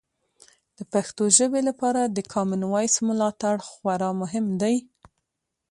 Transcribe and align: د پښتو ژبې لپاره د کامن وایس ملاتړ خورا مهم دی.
د 0.77 0.79
پښتو 0.93 1.23
ژبې 1.37 1.61
لپاره 1.69 2.01
د 2.05 2.17
کامن 2.33 2.61
وایس 2.73 2.95
ملاتړ 3.07 3.55
خورا 3.67 4.11
مهم 4.21 4.45
دی. 4.61 4.75